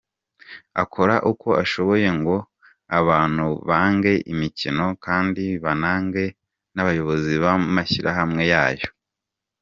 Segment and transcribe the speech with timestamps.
[0.83, 2.35] Akora uko ashoboye ngo
[2.99, 6.25] abantu bange imikino kandi banange
[6.73, 8.87] n’abayobozi b’amashyirahamwe yayo.